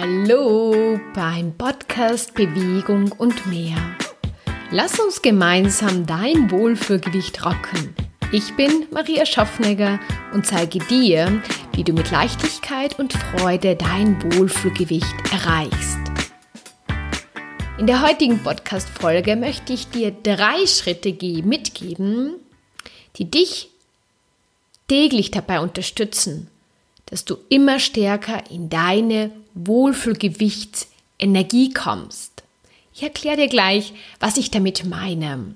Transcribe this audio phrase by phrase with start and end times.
[0.00, 3.96] Hallo beim Podcast Bewegung und mehr.
[4.70, 7.96] Lass uns gemeinsam dein Wohlfühlgewicht rocken.
[8.30, 9.98] Ich bin Maria Schaffnegger
[10.32, 15.98] und zeige dir, wie du mit Leichtigkeit und Freude dein Wohlfühlgewicht erreichst.
[17.76, 21.12] In der heutigen Podcast-Folge möchte ich dir drei Schritte
[21.42, 22.34] mitgeben,
[23.16, 23.70] die dich
[24.86, 26.46] täglich dabei unterstützen,
[27.06, 29.32] dass du immer stärker in deine
[29.66, 32.42] Wohlfühlgewichtsenergie kommst.
[32.94, 35.54] Ich erkläre dir gleich, was ich damit meine.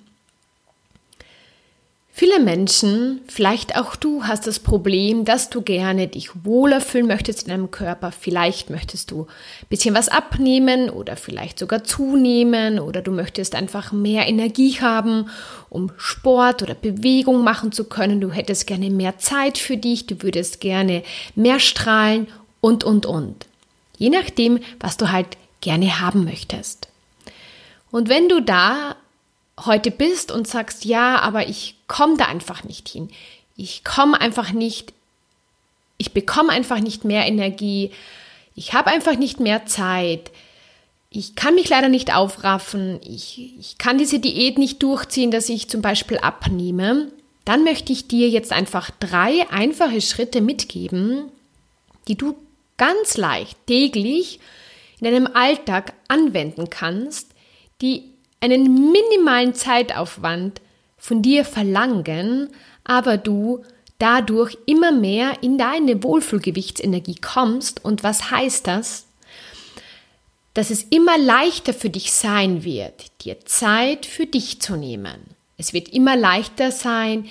[2.14, 7.44] Viele Menschen, vielleicht auch du, hast das Problem, dass du gerne dich wohler fühlen möchtest
[7.44, 8.12] in deinem Körper.
[8.12, 13.92] Vielleicht möchtest du ein bisschen was abnehmen oder vielleicht sogar zunehmen oder du möchtest einfach
[13.92, 15.30] mehr Energie haben,
[15.70, 18.20] um Sport oder Bewegung machen zu können.
[18.20, 22.28] Du hättest gerne mehr Zeit für dich, du würdest gerne mehr strahlen
[22.60, 23.46] und, und, und.
[24.02, 25.28] Je nachdem, was du halt
[25.60, 26.88] gerne haben möchtest.
[27.92, 28.96] Und wenn du da
[29.64, 33.10] heute bist und sagst, ja, aber ich komme da einfach nicht hin.
[33.54, 34.92] Ich komme einfach nicht,
[35.98, 37.92] ich bekomme einfach nicht mehr Energie.
[38.56, 40.32] Ich habe einfach nicht mehr Zeit.
[41.08, 42.98] Ich kann mich leider nicht aufraffen.
[43.04, 47.12] Ich, ich kann diese Diät nicht durchziehen, dass ich zum Beispiel abnehme.
[47.44, 51.26] Dann möchte ich dir jetzt einfach drei einfache Schritte mitgeben,
[52.08, 52.34] die du
[52.76, 54.40] ganz leicht täglich
[55.00, 57.30] in deinem Alltag anwenden kannst,
[57.80, 60.60] die einen minimalen Zeitaufwand
[60.96, 62.50] von dir verlangen,
[62.84, 63.64] aber du
[63.98, 67.84] dadurch immer mehr in deine Wohlfühlgewichtsenergie kommst.
[67.84, 69.06] Und was heißt das?
[70.54, 75.36] Dass es immer leichter für dich sein wird, dir Zeit für dich zu nehmen.
[75.56, 77.28] Es wird immer leichter sein,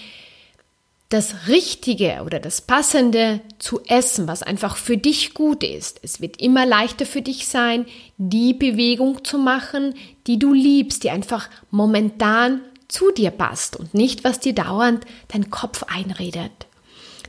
[1.12, 6.00] das Richtige oder das Passende zu essen, was einfach für dich gut ist.
[6.04, 7.86] Es wird immer leichter für dich sein,
[8.18, 9.94] die Bewegung zu machen,
[10.26, 15.50] die du liebst, die einfach momentan zu dir passt und nicht, was dir dauernd dein
[15.50, 16.52] Kopf einredet.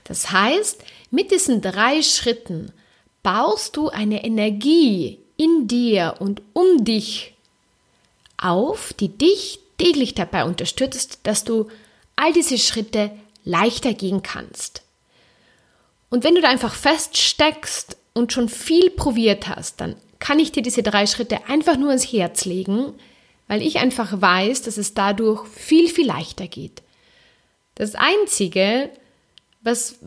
[0.04, 2.70] Das heißt, mit diesen drei Schritten
[3.24, 7.34] baust du eine Energie in dir und um dich
[8.36, 11.66] auf, die dich täglich dabei unterstützt, dass du
[12.14, 13.10] all diese Schritte
[13.44, 14.82] leichter gehen kannst.
[16.10, 20.62] Und wenn du da einfach feststeckst und schon viel probiert hast, dann kann ich dir
[20.62, 22.94] diese drei Schritte einfach nur ins Herz legen,
[23.48, 26.82] weil ich einfach weiß, dass es dadurch viel, viel leichter geht.
[27.74, 28.90] Das Einzige,
[29.62, 29.98] was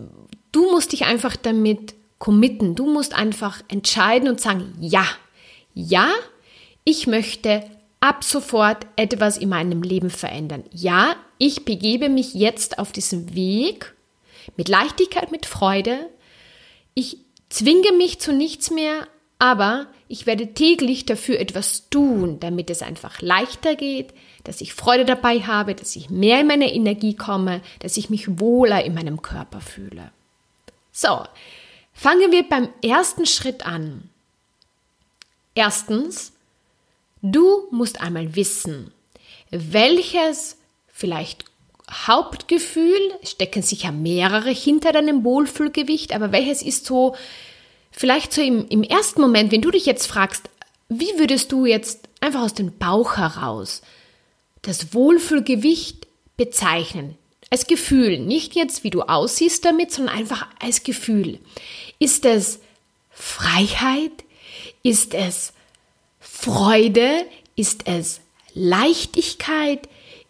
[0.51, 5.05] du musst dich einfach damit committen, du musst einfach entscheiden und sagen, ja,
[5.73, 6.09] ja,
[6.83, 7.69] ich möchte
[7.99, 10.63] ab sofort etwas in meinem Leben verändern.
[10.71, 13.93] Ja, ich begebe mich jetzt auf diesen Weg
[14.57, 16.09] mit Leichtigkeit, mit Freude.
[16.93, 17.17] Ich
[17.49, 19.07] zwinge mich zu nichts mehr,
[19.39, 24.13] aber ich werde täglich dafür etwas tun, damit es einfach leichter geht,
[24.43, 28.39] dass ich Freude dabei habe, dass ich mehr in meine Energie komme, dass ich mich
[28.39, 30.11] wohler in meinem Körper fühle.
[30.91, 31.23] So,
[31.93, 34.09] fangen wir beim ersten Schritt an.
[35.55, 36.33] Erstens,
[37.27, 38.91] Du musst einmal wissen,
[39.49, 40.57] welches
[40.95, 41.43] vielleicht
[41.91, 47.15] Hauptgefühl, stecken sicher mehrere hinter deinem Wohlfühlgewicht, aber welches ist so,
[47.91, 50.49] vielleicht so im, im ersten Moment, wenn du dich jetzt fragst,
[50.87, 53.81] wie würdest du jetzt einfach aus dem Bauch heraus
[54.61, 56.07] das Wohlfühlgewicht
[56.37, 57.17] bezeichnen?
[57.49, 61.39] Als Gefühl, nicht jetzt, wie du aussiehst damit, sondern einfach als Gefühl.
[61.99, 62.59] Ist es
[63.11, 64.23] Freiheit?
[64.81, 65.53] Ist es
[66.19, 67.25] Freude?
[67.55, 68.21] Ist es
[68.53, 69.87] Leichtigkeit?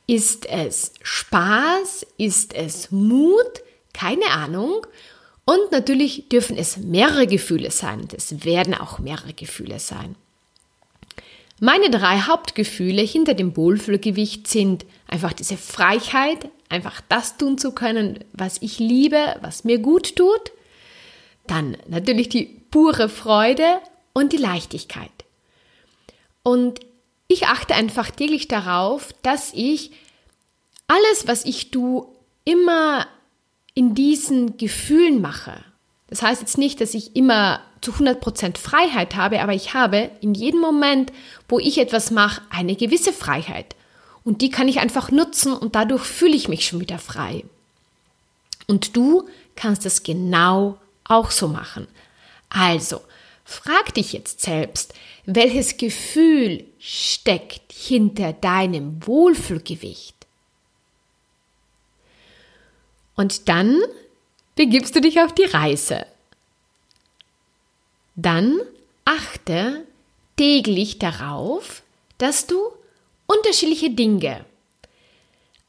[0.08, 2.06] Ist es Spaß?
[2.18, 3.62] Ist es Mut?
[3.94, 4.86] Keine Ahnung.
[5.46, 10.16] Und natürlich dürfen es mehrere Gefühle sein es werden auch mehrere Gefühle sein.
[11.60, 18.20] Meine drei Hauptgefühle hinter dem Wohlfühlgewicht sind einfach diese Freiheit, einfach das tun zu können,
[18.34, 20.52] was ich liebe, was mir gut tut.
[21.48, 23.80] Dann natürlich die pure Freude
[24.14, 25.12] und die Leichtigkeit.
[26.44, 26.80] Und
[27.28, 29.92] ich achte einfach täglich darauf, dass ich
[30.88, 32.08] alles, was ich tue,
[32.44, 33.08] immer
[33.74, 35.64] in diesen Gefühlen mache.
[36.08, 40.34] Das heißt jetzt nicht, dass ich immer zu 100% Freiheit habe, aber ich habe in
[40.34, 41.12] jedem Moment,
[41.50, 43.76] wo ich etwas mache, eine gewisse Freiheit.
[44.24, 47.44] Und die kann ich einfach nutzen und dadurch fühle ich mich schon wieder frei.
[48.68, 51.88] Und du kannst es genau auch so machen.
[52.50, 53.02] Also,
[53.48, 54.96] Frag dich jetzt selbst,
[55.26, 60.16] welches Gefühl steckt hinter deinem Wohlfühlgewicht?
[63.16, 63.80] Und dann
[64.56, 66.08] begibst du dich auf die Reise.
[68.16, 68.60] Dann
[69.06, 69.86] achte
[70.38, 71.84] täglich darauf,
[72.18, 72.60] dass du
[73.28, 74.44] unterschiedliche Dinge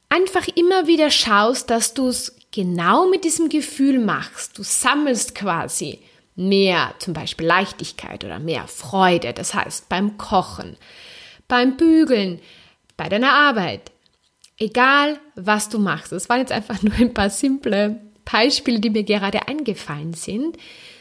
[0.08, 4.56] einfach immer wieder schaust, dass du es genau mit diesem Gefühl machst.
[4.56, 6.00] Du sammelst quasi
[6.36, 9.32] mehr zum Beispiel Leichtigkeit oder mehr Freude.
[9.32, 10.76] Das heißt beim Kochen,
[11.48, 12.40] beim Bügeln,
[12.96, 13.90] bei deiner Arbeit.
[14.58, 16.12] Egal, was du machst.
[16.12, 20.56] Das waren jetzt einfach nur ein paar simple Beispiele, die mir gerade eingefallen sind.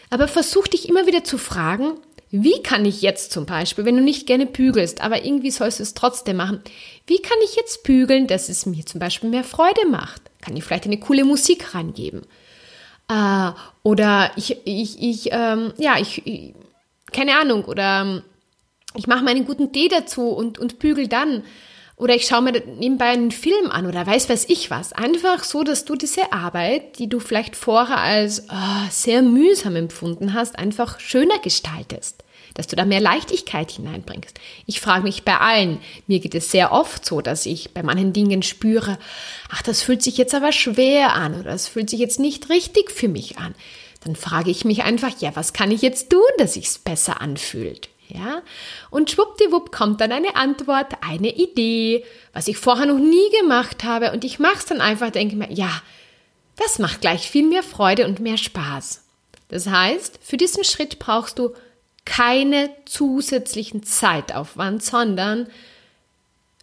[0.09, 1.99] Aber versuch dich immer wieder zu fragen,
[2.31, 5.83] wie kann ich jetzt zum Beispiel, wenn du nicht gerne bügelst, aber irgendwie sollst du
[5.83, 6.61] es trotzdem machen,
[7.07, 10.21] wie kann ich jetzt bügeln, dass es mir zum Beispiel mehr Freude macht?
[10.41, 12.23] Kann ich vielleicht eine coole Musik rangeben?
[13.07, 13.51] Äh,
[13.83, 16.53] oder ich, ich, ich, ähm, ja, ich,
[17.11, 18.21] keine Ahnung, oder ähm,
[18.95, 21.43] ich mache mir einen guten Tee dazu und, und bügel dann.
[21.97, 24.91] Oder ich schaue mir nebenbei einen Film an oder weiß was ich was.
[24.91, 30.33] Einfach so, dass du diese Arbeit, die du vielleicht vorher als oh, sehr mühsam empfunden
[30.33, 32.25] hast, einfach schöner gestaltest
[32.55, 34.39] dass du da mehr Leichtigkeit hineinbringst.
[34.65, 38.13] Ich frage mich bei allen, mir geht es sehr oft so, dass ich bei manchen
[38.13, 38.97] Dingen spüre,
[39.49, 42.91] ach, das fühlt sich jetzt aber schwer an oder das fühlt sich jetzt nicht richtig
[42.91, 43.53] für mich an.
[44.03, 47.89] Dann frage ich mich einfach, ja, was kann ich jetzt tun, dass sich's besser anfühlt?
[48.07, 48.41] Ja?
[48.89, 54.11] Und schwuppdiwupp kommt dann eine Antwort, eine Idee, was ich vorher noch nie gemacht habe
[54.11, 55.81] und ich mache es dann einfach, denke mir, ja,
[56.55, 59.03] das macht gleich viel mehr Freude und mehr Spaß.
[59.49, 61.53] Das heißt, für diesen Schritt brauchst du
[62.05, 65.47] keine zusätzlichen Zeitaufwand, sondern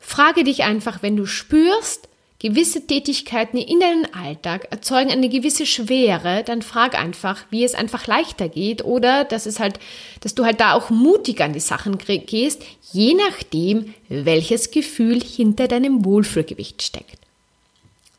[0.00, 2.08] frage dich einfach, wenn du spürst,
[2.42, 8.08] gewisse Tätigkeiten in deinem Alltag erzeugen eine gewisse Schwere, dann frag einfach, wie es einfach
[8.08, 9.78] leichter geht oder dass es halt,
[10.20, 12.62] dass du halt da auch mutig an die Sachen gehst,
[12.92, 17.18] je nachdem, welches Gefühl hinter deinem Wohlfühlgewicht steckt.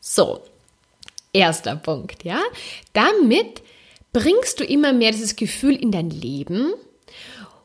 [0.00, 0.40] So.
[1.34, 2.40] Erster Punkt, ja?
[2.94, 3.60] Damit
[4.14, 6.72] bringst du immer mehr dieses Gefühl in dein Leben,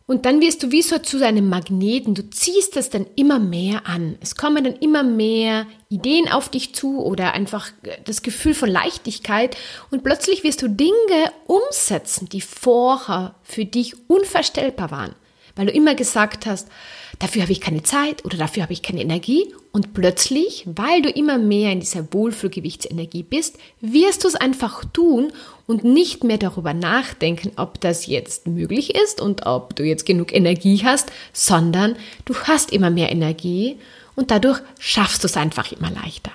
[0.09, 2.15] und dann wirst du wie so zu einem Magneten.
[2.15, 4.17] Du ziehst es dann immer mehr an.
[4.21, 7.69] Es kommen dann immer mehr Ideen auf dich zu oder einfach
[8.05, 9.55] das Gefühl von Leichtigkeit.
[9.91, 15.13] Und plötzlich wirst du Dinge umsetzen, die vorher für dich unvorstellbar waren.
[15.59, 16.69] Weil du immer gesagt hast,
[17.19, 19.53] dafür habe ich keine Zeit oder dafür habe ich keine Energie.
[19.73, 25.33] Und plötzlich, weil du immer mehr in dieser Wohlfühlgewichtsenergie bist, wirst du es einfach tun
[25.67, 30.33] und nicht mehr darüber nachdenken, ob das jetzt möglich ist und ob du jetzt genug
[30.33, 33.75] Energie hast, sondern du hast immer mehr Energie
[34.15, 36.31] und dadurch schaffst du es einfach immer leichter.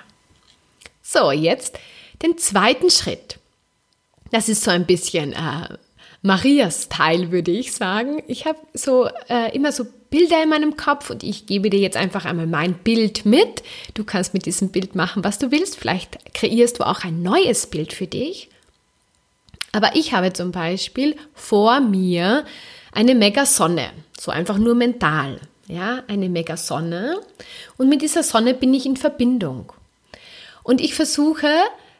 [1.01, 1.79] So, jetzt
[2.21, 3.39] den zweiten Schritt.
[4.29, 5.77] Das ist so ein bisschen äh,
[6.25, 8.23] Marias Teil, würde ich sagen.
[8.27, 11.97] Ich habe so äh, immer so Bilder in meinem Kopf und ich gebe dir jetzt
[11.97, 13.61] einfach einmal mein Bild mit.
[13.93, 15.77] Du kannst mit diesem Bild machen, was du willst.
[15.77, 18.49] Vielleicht kreierst du auch ein neues Bild für dich.
[19.71, 22.43] Aber ich habe zum Beispiel vor mir
[22.91, 25.39] eine Mega-Sonne, so einfach nur mental.
[25.67, 27.19] Ja, eine Mega-Sonne.
[27.77, 29.73] Und mit dieser Sonne bin ich in Verbindung.
[30.63, 31.51] Und ich versuche,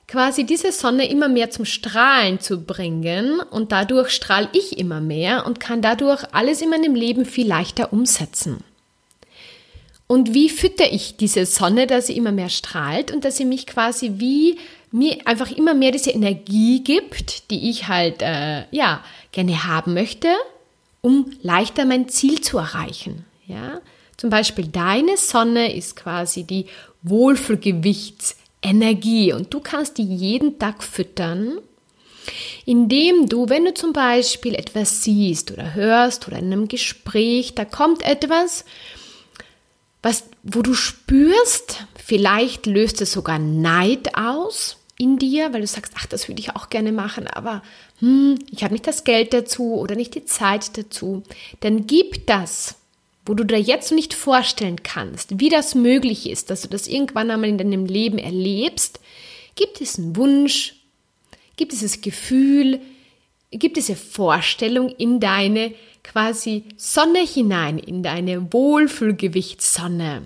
[0.07, 5.45] quasi diese Sonne immer mehr zum Strahlen zu bringen und dadurch strahle ich immer mehr
[5.45, 8.63] und kann dadurch alles in meinem Leben viel leichter umsetzen.
[10.07, 13.65] Und wie fütter ich diese Sonne, dass sie immer mehr strahlt und dass sie mich
[13.65, 14.59] quasi wie
[14.91, 20.29] mir einfach immer mehr diese Energie gibt, die ich halt äh, ja gerne haben möchte,
[21.01, 23.25] um leichter mein Ziel zu erreichen.
[23.47, 23.81] Ja,
[24.17, 26.67] zum Beispiel deine Sonne ist quasi die
[27.01, 29.31] Wohlfühlgewichts Energie.
[29.31, 31.59] Und du kannst die jeden Tag füttern,
[32.65, 37.63] indem du, wenn du zum Beispiel etwas siehst oder hörst oder in einem Gespräch, da
[37.65, 38.65] kommt etwas,
[40.01, 45.93] was, wo du spürst, vielleicht löst es sogar Neid aus in dir, weil du sagst,
[45.97, 47.61] ach, das würde ich auch gerne machen, aber
[47.99, 51.23] hm, ich habe nicht das Geld dazu oder nicht die Zeit dazu,
[51.59, 52.75] dann gib das
[53.25, 57.31] wo du dir jetzt nicht vorstellen kannst, wie das möglich ist, dass du das irgendwann
[57.31, 58.99] einmal in deinem Leben erlebst,
[59.55, 60.75] gibt es einen Wunsch,
[61.57, 62.79] gibt es das Gefühl,
[63.51, 70.23] gibt es eine Vorstellung in deine quasi Sonne hinein, in deine Wohlfühlgewichtssonne.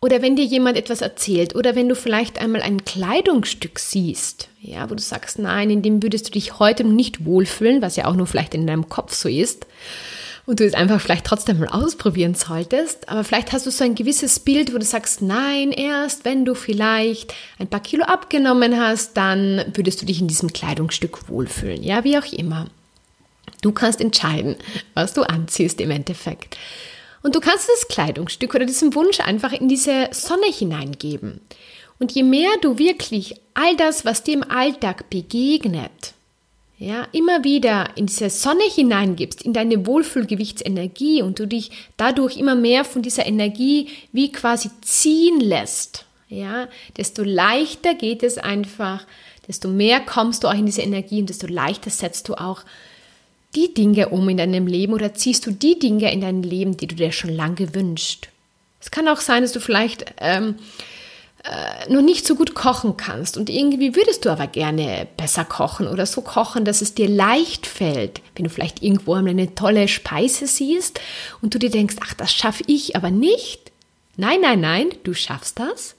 [0.00, 4.90] Oder wenn dir jemand etwas erzählt oder wenn du vielleicht einmal ein Kleidungsstück siehst, ja,
[4.90, 8.16] wo du sagst, nein, in dem würdest du dich heute nicht wohlfühlen, was ja auch
[8.16, 9.64] nur vielleicht in deinem Kopf so ist,
[10.44, 13.08] und du es einfach vielleicht trotzdem mal ausprobieren solltest.
[13.08, 16.54] Aber vielleicht hast du so ein gewisses Bild, wo du sagst, nein, erst wenn du
[16.54, 21.82] vielleicht ein paar Kilo abgenommen hast, dann würdest du dich in diesem Kleidungsstück wohlfühlen.
[21.82, 22.66] Ja, wie auch immer.
[23.60, 24.56] Du kannst entscheiden,
[24.94, 26.58] was du anziehst im Endeffekt.
[27.22, 31.40] Und du kannst das Kleidungsstück oder diesen Wunsch einfach in diese Sonne hineingeben.
[32.00, 36.14] Und je mehr du wirklich all das, was dir im Alltag begegnet,
[36.82, 42.56] ja, immer wieder in diese Sonne hineingibst, in deine Wohlfühlgewichtsenergie und du dich dadurch immer
[42.56, 49.06] mehr von dieser Energie wie quasi ziehen lässt, ja, desto leichter geht es einfach,
[49.46, 52.64] desto mehr kommst du auch in diese Energie und desto leichter setzt du auch
[53.54, 56.88] die Dinge um in deinem Leben oder ziehst du die Dinge in dein Leben, die
[56.88, 58.28] du dir schon lange wünschst.
[58.80, 60.56] Es kann auch sein, dass du vielleicht ähm,
[61.44, 65.88] äh, noch nicht so gut kochen kannst und irgendwie würdest du aber gerne besser kochen
[65.88, 70.46] oder so kochen, dass es dir leicht fällt, wenn du vielleicht irgendwo eine tolle Speise
[70.46, 71.00] siehst
[71.40, 73.72] und du dir denkst, ach, das schaffe ich aber nicht.
[74.16, 75.96] Nein, nein, nein, du schaffst das.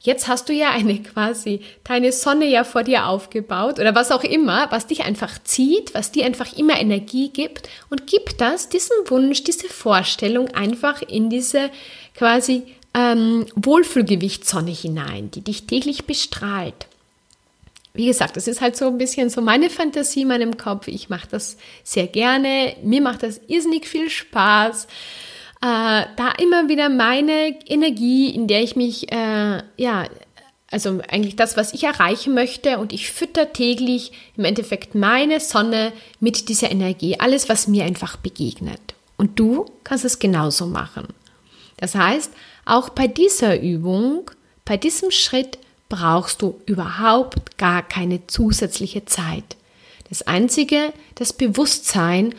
[0.00, 4.24] Jetzt hast du ja eine quasi deine Sonne ja vor dir aufgebaut oder was auch
[4.24, 8.96] immer, was dich einfach zieht, was dir einfach immer Energie gibt und gib das, diesen
[9.08, 11.70] Wunsch, diese Vorstellung einfach in diese
[12.14, 12.62] quasi
[12.96, 16.86] ähm, Wohlfühlgewichtssonne hinein, die dich täglich bestrahlt.
[17.92, 20.88] Wie gesagt, das ist halt so ein bisschen so meine Fantasie in meinem Kopf.
[20.88, 22.74] Ich mache das sehr gerne.
[22.82, 24.84] Mir macht das irrsinnig viel Spaß.
[25.62, 30.04] Äh, da immer wieder meine Energie, in der ich mich, äh, ja,
[30.70, 35.92] also eigentlich das, was ich erreichen möchte und ich fütter täglich im Endeffekt meine Sonne
[36.18, 38.94] mit dieser Energie, alles, was mir einfach begegnet.
[39.16, 41.06] Und du kannst es genauso machen.
[41.78, 42.32] Das heißt,
[42.66, 44.30] auch bei dieser Übung,
[44.64, 45.58] bei diesem Schritt
[45.88, 49.56] brauchst du überhaupt gar keine zusätzliche Zeit.
[50.08, 52.34] Das Einzige, das Bewusstsein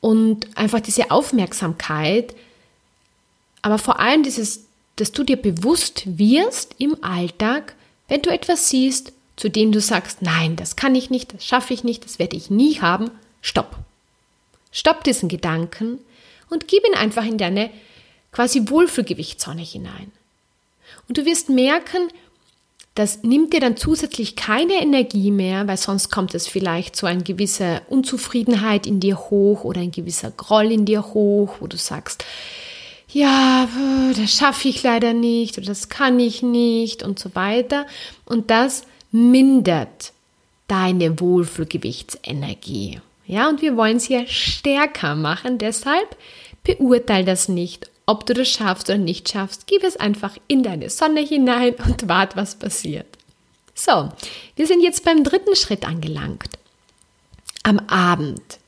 [0.00, 2.34] und einfach diese Aufmerksamkeit,
[3.60, 4.64] aber vor allem dieses,
[4.96, 7.74] dass du dir bewusst wirst im Alltag,
[8.08, 11.74] wenn du etwas siehst, zu dem du sagst, nein, das kann ich nicht, das schaffe
[11.74, 13.10] ich nicht, das werde ich nie haben,
[13.40, 13.76] stopp.
[14.70, 15.98] Stopp diesen Gedanken
[16.50, 17.70] und gib ihn einfach in deine
[18.32, 20.10] quasi Wohlfühlgewichtszone hinein.
[21.08, 22.08] Und du wirst merken,
[22.94, 27.22] das nimmt dir dann zusätzlich keine Energie mehr, weil sonst kommt es vielleicht zu einer
[27.22, 32.24] gewissen Unzufriedenheit in dir hoch oder ein gewisser Groll in dir hoch, wo du sagst,
[33.08, 33.68] ja,
[34.16, 37.86] das schaffe ich leider nicht oder das kann ich nicht und so weiter.
[38.24, 40.12] Und das mindert
[40.68, 43.00] deine Wohlfühlgewichtsenergie.
[43.26, 46.16] Ja, und wir wollen es ja stärker machen, deshalb
[46.64, 50.90] beurteil das nicht ob du das schaffst oder nicht schaffst, gib es einfach in deine
[50.90, 53.06] Sonne hinein und wart, was passiert.
[53.74, 54.10] So,
[54.56, 56.58] wir sind jetzt beim dritten Schritt angelangt.
[57.62, 58.58] Am Abend,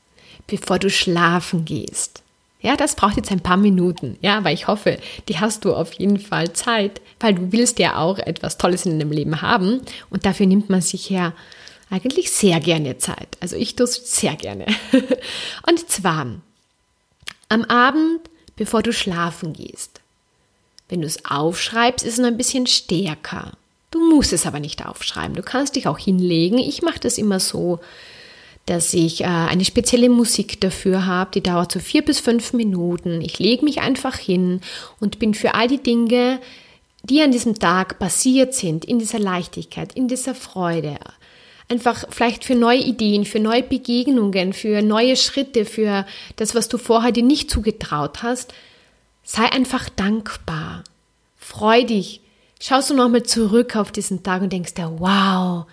[0.47, 2.23] bevor du schlafen gehst.
[2.61, 5.93] Ja, das braucht jetzt ein paar Minuten, ja, aber ich hoffe, die hast du auf
[5.93, 10.25] jeden Fall Zeit, weil du willst ja auch etwas Tolles in deinem Leben haben und
[10.25, 11.33] dafür nimmt man sich ja
[11.89, 13.37] eigentlich sehr gerne Zeit.
[13.39, 14.65] Also ich tue es sehr gerne.
[15.67, 16.27] Und zwar
[17.49, 18.21] am Abend
[18.55, 20.01] bevor du schlafen gehst.
[20.87, 23.53] Wenn du es aufschreibst, ist es noch ein bisschen stärker.
[23.91, 25.35] Du musst es aber nicht aufschreiben.
[25.35, 26.57] Du kannst dich auch hinlegen.
[26.57, 27.79] Ich mache das immer so,
[28.65, 33.21] dass ich äh, eine spezielle Musik dafür habe, die dauert so vier bis fünf Minuten.
[33.21, 34.61] Ich lege mich einfach hin
[34.99, 36.39] und bin für all die Dinge,
[37.03, 40.97] die an diesem Tag passiert sind, in dieser Leichtigkeit, in dieser Freude,
[41.67, 46.05] einfach vielleicht für neue Ideen, für neue Begegnungen, für neue Schritte, für
[46.35, 48.53] das, was du vorher dir nicht zugetraut hast.
[49.23, 50.83] Sei einfach dankbar.
[51.37, 52.21] Freu dich.
[52.61, 55.65] Schaust du nochmal zurück auf diesen Tag und denkst dir, wow,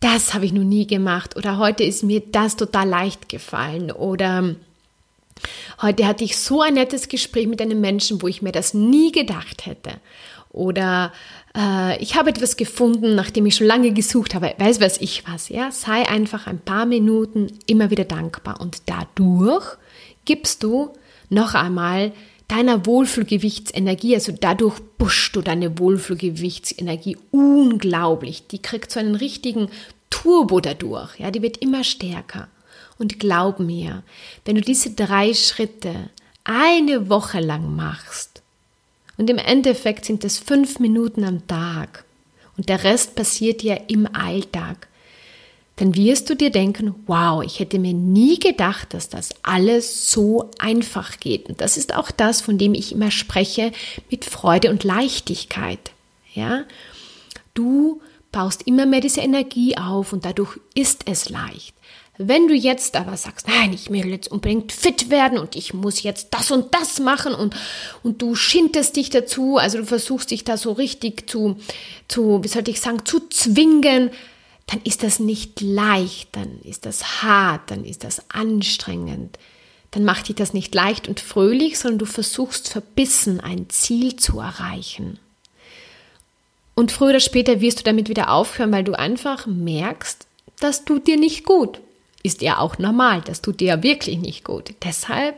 [0.00, 4.54] das habe ich noch nie gemacht oder heute ist mir das total leicht gefallen oder
[5.80, 9.12] heute hatte ich so ein nettes Gespräch mit einem Menschen, wo ich mir das nie
[9.12, 9.92] gedacht hätte
[10.52, 11.12] oder
[11.56, 15.48] äh, ich habe etwas gefunden, nachdem ich schon lange gesucht habe, weiß was ich was,
[15.48, 19.76] ja, sei einfach ein paar Minuten immer wieder dankbar und dadurch
[20.24, 20.90] gibst du
[21.30, 22.12] noch einmal
[22.48, 28.46] deiner Wohlfühlgewichtsenergie, also dadurch pushst du deine Wohlfühlgewichtsenergie unglaublich.
[28.48, 29.68] Die kriegt so einen richtigen
[30.10, 32.48] Turbo dadurch, ja, die wird immer stärker.
[32.98, 34.02] Und glaub mir,
[34.44, 36.10] wenn du diese drei Schritte
[36.44, 38.31] eine Woche lang machst,
[39.22, 42.04] und im Endeffekt sind es fünf Minuten am Tag.
[42.56, 44.88] Und der Rest passiert ja im Alltag.
[45.76, 50.50] Dann wirst du dir denken, wow, ich hätte mir nie gedacht, dass das alles so
[50.58, 51.48] einfach geht.
[51.48, 53.70] Und das ist auch das, von dem ich immer spreche,
[54.10, 55.92] mit Freude und Leichtigkeit.
[56.34, 56.64] Ja?
[57.54, 58.00] Du
[58.32, 61.74] baust immer mehr diese Energie auf und dadurch ist es leicht.
[62.18, 66.02] Wenn du jetzt aber sagst, nein, ich will jetzt unbedingt fit werden und ich muss
[66.02, 67.56] jetzt das und das machen und,
[68.02, 71.56] und du schindest dich dazu, also du versuchst dich da so richtig zu,
[72.08, 74.10] zu, wie sollte ich sagen, zu zwingen,
[74.66, 79.38] dann ist das nicht leicht, dann ist das hart, dann ist das anstrengend.
[79.90, 84.38] Dann macht dich das nicht leicht und fröhlich, sondern du versuchst verbissen ein Ziel zu
[84.38, 85.18] erreichen.
[86.74, 90.26] Und früher oder später wirst du damit wieder aufhören, weil du einfach merkst,
[90.60, 91.80] das tut dir nicht gut.
[92.22, 94.74] Ist ja auch normal, das tut dir ja wirklich nicht gut.
[94.84, 95.36] Deshalb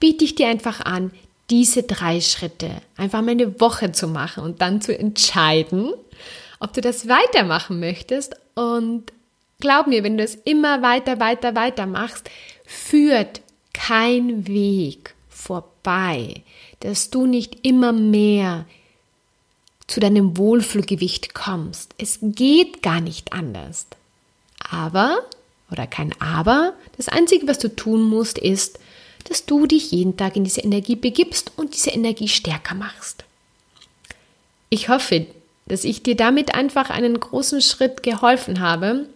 [0.00, 1.10] biete ich dir einfach an,
[1.50, 5.92] diese drei Schritte einfach mal eine Woche zu machen und dann zu entscheiden,
[6.60, 8.34] ob du das weitermachen möchtest.
[8.54, 9.12] Und
[9.60, 12.30] glaub mir, wenn du es immer weiter, weiter, weiter machst,
[12.64, 13.42] führt
[13.74, 16.42] kein Weg vorbei,
[16.80, 18.64] dass du nicht immer mehr
[19.86, 21.94] zu deinem Wohlfühlgewicht kommst.
[21.98, 23.86] Es geht gar nicht anders.
[24.58, 25.18] Aber,
[25.70, 28.78] oder kein Aber, das Einzige, was du tun musst, ist,
[29.24, 33.24] dass du dich jeden Tag in diese Energie begibst und diese Energie stärker machst.
[34.70, 35.26] Ich hoffe,
[35.66, 39.06] dass ich dir damit einfach einen großen Schritt geholfen habe.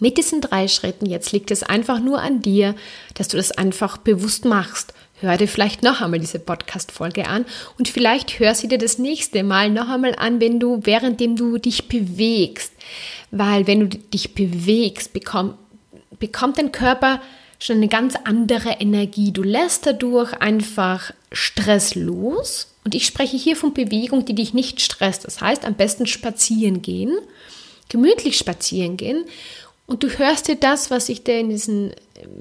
[0.00, 2.74] Mit diesen drei Schritten, jetzt liegt es einfach nur an dir,
[3.14, 4.92] dass du das einfach bewusst machst.
[5.20, 7.44] Hör dir vielleicht noch einmal diese Podcast-Folge an
[7.76, 11.58] und vielleicht hör sie dir das nächste Mal noch einmal an, wenn du, währenddem du
[11.58, 12.72] dich bewegst.
[13.32, 15.54] Weil wenn du dich bewegst, bekomm,
[16.20, 17.20] bekommt dein Körper
[17.58, 19.32] schon eine ganz andere Energie.
[19.32, 22.74] Du lässt dadurch einfach Stress los.
[22.84, 25.24] Und ich spreche hier von Bewegung, die dich nicht stresst.
[25.24, 27.18] Das heißt, am besten spazieren gehen,
[27.88, 29.24] gemütlich spazieren gehen.
[29.88, 31.94] Und du hörst dir das, was ich dir in diesen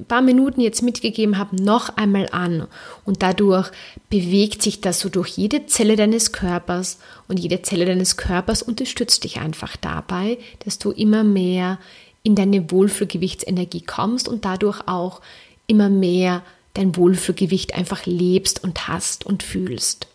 [0.09, 2.67] paar Minuten jetzt mitgegeben habe, noch einmal an.
[3.05, 3.71] Und dadurch
[4.09, 6.99] bewegt sich das so durch jede Zelle deines Körpers.
[7.29, 11.79] Und jede Zelle deines Körpers unterstützt dich einfach dabei, dass du immer mehr
[12.21, 15.21] in deine Wohlfühlgewichtsenergie kommst und dadurch auch
[15.67, 20.07] immer mehr dein Wohlfühlgewicht einfach lebst und hast und fühlst.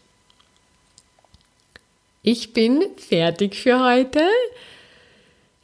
[2.23, 4.21] Ich bin fertig für heute.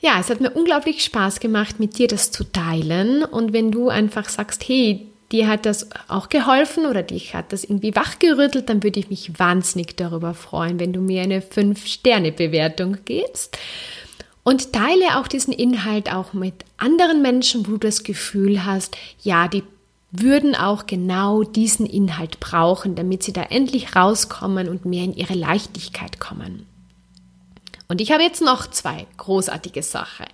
[0.00, 3.24] Ja, es hat mir unglaublich Spaß gemacht, mit dir das zu teilen.
[3.24, 7.64] Und wenn du einfach sagst, hey, dir hat das auch geholfen oder dich hat das
[7.64, 13.58] irgendwie wachgerüttelt, dann würde ich mich wahnsinnig darüber freuen, wenn du mir eine 5-Sterne-Bewertung gibst.
[14.44, 19.48] Und teile auch diesen Inhalt auch mit anderen Menschen, wo du das Gefühl hast, ja,
[19.48, 19.64] die
[20.10, 25.34] würden auch genau diesen Inhalt brauchen, damit sie da endlich rauskommen und mehr in ihre
[25.34, 26.66] Leichtigkeit kommen.
[27.90, 30.26] Und ich habe jetzt noch zwei großartige Sachen.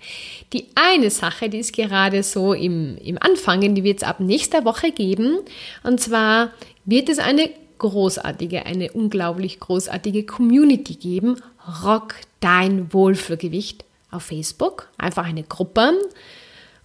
[0.53, 4.65] Die eine Sache, die ist gerade so im, im Anfangen, die wird es ab nächster
[4.65, 5.39] Woche geben.
[5.85, 6.51] Und zwar
[6.85, 11.41] wird es eine großartige, eine unglaublich großartige Community geben.
[11.85, 15.93] Rock dein Wohlfühlgewicht auf Facebook, einfach eine Gruppe.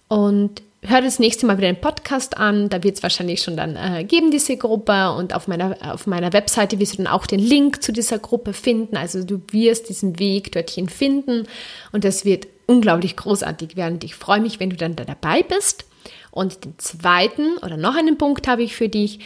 [0.06, 2.68] Und hör das nächste Mal wieder den Podcast an.
[2.68, 5.12] Da wird es wahrscheinlich schon dann äh, geben, diese Gruppe.
[5.12, 8.52] Und auf meiner, auf meiner Webseite wirst du dann auch den Link zu dieser Gruppe
[8.52, 8.96] finden.
[8.96, 11.46] Also du wirst diesen Weg dorthin finden.
[11.92, 13.94] Und das wird unglaublich großartig werden.
[13.94, 15.84] Und ich freue mich, wenn du dann da dabei bist.
[16.30, 19.20] Und den zweiten oder noch einen Punkt habe ich für dich.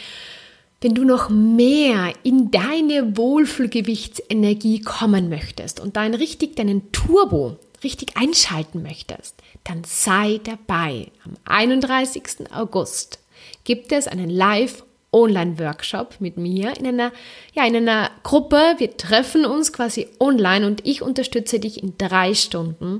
[0.81, 8.17] Wenn du noch mehr in deine Wohlfühlgewichtsenergie kommen möchtest und dann richtig deinen Turbo richtig
[8.17, 11.11] einschalten möchtest, dann sei dabei.
[11.23, 12.51] Am 31.
[12.51, 13.19] August
[13.63, 17.11] gibt es einen Live Online-Workshop mit mir in einer,
[17.53, 18.75] ja, in einer Gruppe.
[18.77, 22.99] Wir treffen uns quasi online und ich unterstütze dich in drei Stunden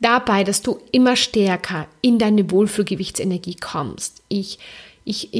[0.00, 4.22] dabei, dass du immer stärker in deine Wohlfühlgewichtsenergie kommst.
[4.28, 4.58] Ich
[5.04, 5.34] ich,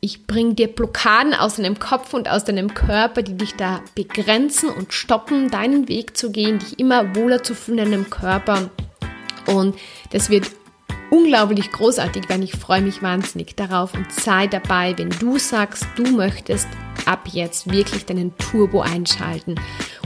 [0.00, 4.70] ich, bringe dir Blockaden aus deinem Kopf und aus deinem Körper, die dich da begrenzen
[4.70, 8.70] und stoppen, deinen Weg zu gehen, dich immer wohler zu fühlen in deinem Körper.
[9.46, 9.76] Und
[10.10, 10.50] das wird
[11.10, 12.42] unglaublich großartig werden.
[12.42, 16.68] Ich freue mich wahnsinnig darauf und sei dabei, wenn du sagst, du möchtest
[17.06, 19.54] ab jetzt wirklich deinen Turbo einschalten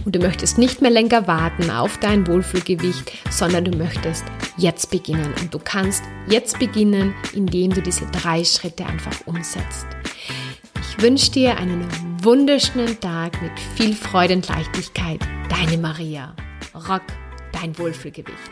[0.05, 4.25] und du möchtest nicht mehr länger warten auf dein Wohlfühlgewicht, sondern du möchtest
[4.57, 5.35] jetzt beginnen.
[5.41, 9.87] Und du kannst jetzt beginnen, indem du diese drei Schritte einfach umsetzt.
[10.81, 11.87] Ich wünsche dir einen
[12.23, 15.21] wunderschönen Tag mit viel Freude und Leichtigkeit.
[15.49, 16.35] Deine Maria.
[16.89, 17.03] Rock
[17.53, 18.51] dein Wohlfühlgewicht.